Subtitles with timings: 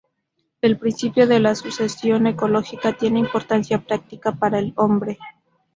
[0.63, 5.19] El principio de la sucesión ecológica tiene importancia práctica para el hombre.